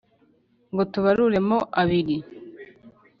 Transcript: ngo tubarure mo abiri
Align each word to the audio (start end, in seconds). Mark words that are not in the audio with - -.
ngo 0.71 0.83
tubarure 0.91 1.39
mo 1.47 1.59
abiri 1.81 2.17